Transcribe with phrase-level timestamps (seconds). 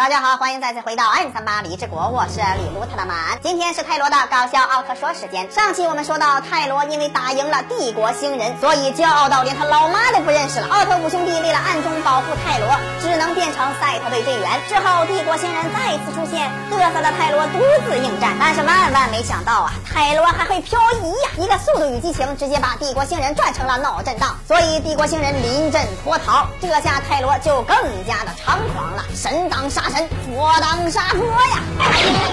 [0.00, 3.36] 大家好，欢迎再次回到 M 三八李志国，我是李卢特的满。
[3.42, 5.52] 今天是泰罗的搞笑奥特说时间。
[5.52, 10.68] 上期我们说到，泰罗因为打赢了帝国星人，所以骄傲到连他老妈都不认识了。
[10.68, 12.66] 奥特五兄弟为了暗中保护泰罗，
[13.02, 14.48] 只能变成赛特队队员。
[14.70, 18.32] 之后，帝国星人再次出现，嘚瑟的泰罗独自应战。
[18.40, 21.30] 但是万万没想到啊，泰罗还会漂移呀！
[21.36, 24.34] 一个速度与激情，直接把帝国星人转成了脑震荡。
[24.48, 27.76] 所以帝国星人临阵脱逃，这下泰罗就更
[28.06, 29.89] 加的猖狂了，神挡杀。
[30.28, 32.29] 我当杀佛呀！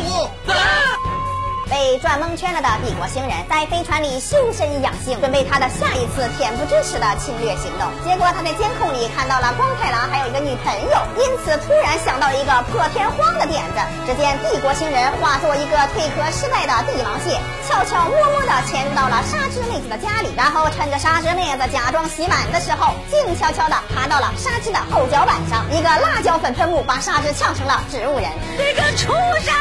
[2.07, 7.83] 被转蒙圈了的帝国星人，在飞船里修身养性，准备他的下一次恬不知耻的侵略行动。
[8.07, 13.83] 结果他在监控里看到了光太郎还有一个女朋友，因此突然想到一个破天荒的点子。
[14.07, 17.35] 只见帝国星人化作一个蜕壳失败的帝王蟹，
[17.67, 28.31] 悄悄摸摸的潜入到了沙织妹子的家里，然后趁着沙织妹子假装洗碗的时候，静悄悄的爬到了沙织的后脚板上，一个辣椒粉喷雾把沙织呛成了植物人。
[28.55, 29.11] 这个畜
[29.43, 29.51] 生！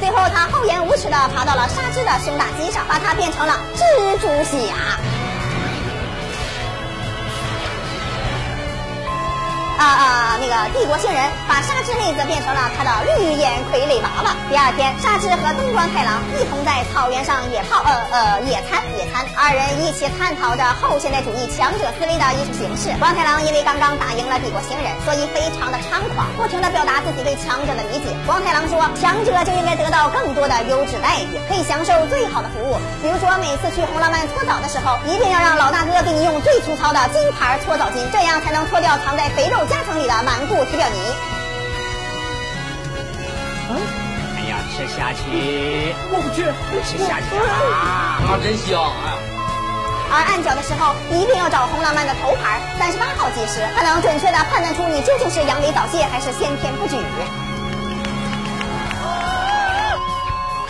[0.00, 5.21] 最后，他厚颜不耻的爬到了沙织的胸大肌上，把它变成了蜘蛛侠。
[9.82, 10.38] 啊啊！
[10.38, 11.18] 那个帝国星人
[11.50, 14.30] 把沙织妹子变成了他的绿眼傀儡娃娃。
[14.48, 19.26] 第二天，沙织和东光太郎一同在草原上野炮，呃呃，野餐野餐。
[19.34, 22.94] 二人一起探讨着后现代主义强者思维的艺术形式。
[23.02, 28.14] 光太郎因为刚刚打赢了帝国星人，所以非常的猖狂，不停的表达自己对强者的理解。
[28.22, 32.78] 光太郎说，强者就应该得到更多的优质待遇，可以享受最好的服务。
[33.02, 39.58] 比如说，每次去红浪漫搓澡的时候，一定要让老大哥给你用最粗糙的金牌搓澡巾，这样才能搓掉藏在肥肉。
[39.72, 40.98] 夹层里的满固踢掉你。
[44.36, 45.94] 哎呀，吃下去！
[46.12, 46.44] 我不去，
[46.84, 48.20] 吃下去啊！
[48.28, 48.76] 啊，真香！
[48.84, 49.16] 哎。
[50.14, 56.96] 而按脚的时候，一定要找红浪漫的头牌三十八号技师，他能准确的判断出你究竟是阳痿早泄还是先天不举。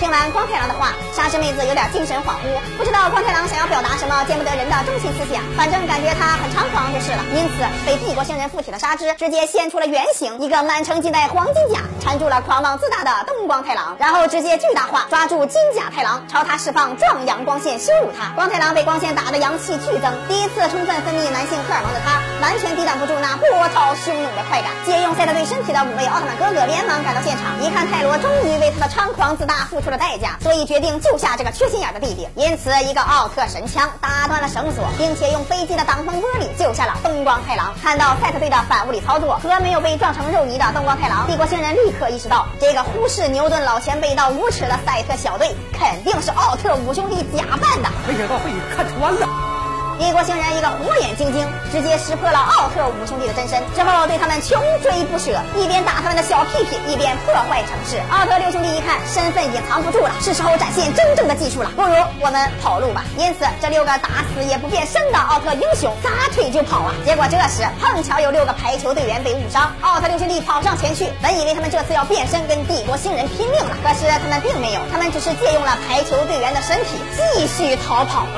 [0.03, 7.23] 听完光太郎的话，沙织妹子有点精神恍惚，不知道光太郎想要表达什么见不得人的中心思想，反正感觉他很猖狂就是了。
[7.31, 18.35] 因此，被帝国星人附体的沙织直接现出了原形，一个满城尽带黄金甲，缠住了狂妄自大的东光太郎，然后直接巨大化抓住金甲太郎，朝他释放壮阳光线羞辱他。
[18.35, 24.73] 光太郎被光线打得阳气剧增，第一次充分分泌男性荷尔蒙的他，完全抵挡不住那波涛汹涌的快感。
[24.85, 29.92] 借用赛特对身体的五位奥特曼哥哥连忙赶到现场，一看泰罗终于为他的猖狂自大付出。
[29.93, 32.27] 的代价，所以决定救下这个缺心眼的弟弟。
[32.35, 37.75] 因此，一个奥特神枪打断了绳索，并且用飞机的挡风玻璃救下了东光太郎。
[37.81, 47.91] 看到赛特队的反物理操作和没有被撞成肉泥的东光太郎，帝国星人立刻意识到，这个忽视牛顿老前辈到无耻的赛特小队，肯定是奥特五兄弟假扮的。
[48.09, 49.52] 没想到被你看穿了。
[49.99, 58.01] 帝国星人一个火眼金睛，直接识破了奥特五兄弟的真身，之后对他们穷追不舍，一边打他们的小屁屁，一边破坏城市。
[58.11, 63.05] 奥特六兄弟一看身份隐藏不住了，是时候展现真正的技术了，不如我们跑路吧。
[63.17, 66.93] 因此，这六个打死也不变身的奥特英雄撒腿就跑啊！
[67.05, 78.27] 结果这时碰巧有六个排球队员被误伤，奥特六兄弟跑上前去，本以为他们这次要变身跟帝国星人拼命了，可是他们并没有，他们只是借用了排球队员的身体继续逃跑。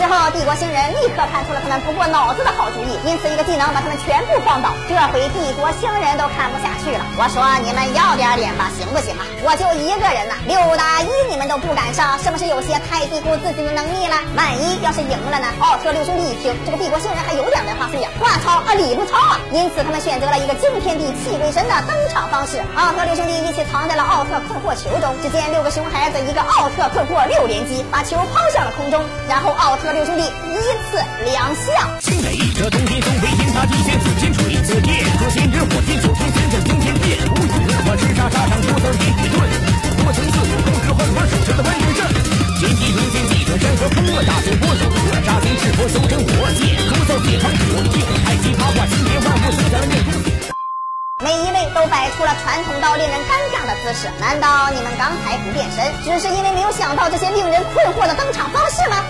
[0.00, 4.72] 之后，帝国星人立刻看出了他们不过脑子的好主意，因此一个技能把他们全部晃倒。
[4.88, 9.28] 这回帝国星人都看不下去了，我说你们要点脸吧，行不行啊？
[9.44, 14.16] 我就一个人呐，六打一你们都不敢上，是不是有些太低估自己的能力了？
[14.32, 15.52] 万一要是赢了呢？
[15.60, 22.56] 奥特六兄弟一听，这个帝国星人还有点文化素养，话糙啊理不糙啊，因此他们选择了一个惊天地泣鬼神的登场方式。
[22.72, 29.89] 奥特六兄弟一起藏在了奥特困惑球中，只见六个熊孩子一个奥特困惑六连击，把球抛向了空中，然后奥特。
[29.92, 30.56] 六兄弟依
[30.86, 31.98] 次亮相。
[31.98, 37.18] 惊雷，这冬天中北天塌地陷紫金锤，紫电若仙人火天九天天震惊天变。
[37.26, 37.50] 无语，
[37.86, 39.42] 我叱咤沙场九色天地盾，
[39.98, 42.00] 多情自古共治幻化手下的万人阵。
[42.60, 44.84] 天地如剑，地转山河破，大剑波动，
[45.26, 50.12] 杀天赤火修真火剑，出走铁堂火剑，太极八卦，今天万物生下了面孔。
[51.20, 59.04] 每一位都摆出了传统到令人尴尬的姿势，难道你们刚才不变身，只是因为没有想到这些令人困惑的登场方式吗？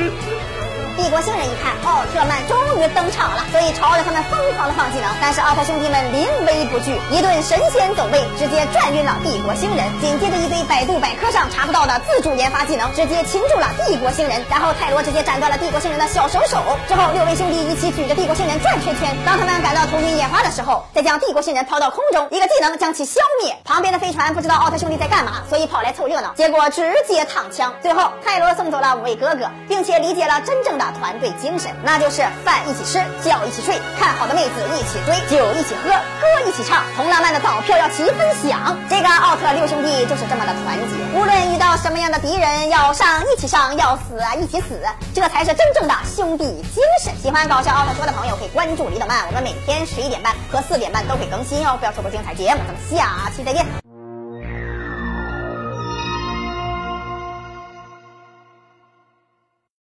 [0.00, 0.50] business.
[1.00, 5.08] 帝国星人一看奥特曼终于登场了，所以朝着他们疯狂的放技能。
[5.18, 9.80] 但是奥特兄弟们临危不惧，一顿神仙走位，直接转晕了帝国星人。
[9.98, 14.44] 紧接着一堆百度百科上查不到的自主研发技能，直接擒住了帝国星人。
[14.50, 16.60] 然后泰罗直接斩断了帝国星人的小手手。
[16.86, 19.16] 之后六位兄弟一起举着帝国星人转圈圈。
[19.24, 23.56] 当他们感到头晕眼花的时候，再将帝国星人抛到空中，一个技能将其消灭。
[23.64, 27.72] 旁边的飞船不知道奥特兄弟在干嘛，所以跑来凑热闹，结果直接躺枪。
[27.80, 30.84] 最后泰罗送走了五位哥哥，并且理解了真正的。
[30.92, 38.76] 团队精神，那就是饭一起吃，觉一起睡，看好的妹子一起追，酒一起喝，歌一起唱，红浪漫的早票要齐分享。
[38.88, 44.80] 这个奥特六兄弟就是这么的团结，无论遇到什么样的敌人，要上一起上，要死啊一起死，
[45.14, 46.44] 这才是真正的兄弟
[46.74, 47.12] 精神。
[47.22, 52.60] 喜欢搞笑奥特说的朋友可以关注李德曼，我们每天十一点半和四点半都会更新哦，不要错过精彩节目。
[52.66, 53.79] 咱们下期再见。